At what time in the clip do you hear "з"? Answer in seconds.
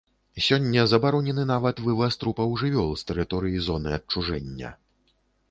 3.03-3.07